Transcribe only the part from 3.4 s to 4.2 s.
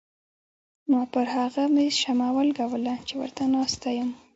ناسته یم.